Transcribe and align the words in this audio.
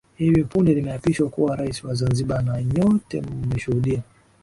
hivi 0.17 0.43
punde 0.43 0.73
nimeapishwa 0.75 1.29
kuwa 1.29 1.55
rais 1.55 1.83
wa 1.83 1.93
zanzibar 1.93 2.43
na 2.43 2.63
nyote 2.63 3.21
mmeshuhudia 3.21 4.01